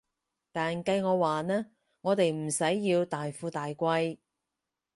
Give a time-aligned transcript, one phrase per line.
[0.51, 1.67] 但計我話呢，
[2.01, 4.17] 我哋唔使要大富大貴